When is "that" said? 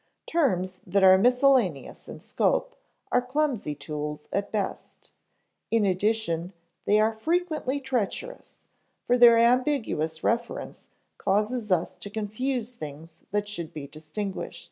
0.87-1.03, 13.29-13.47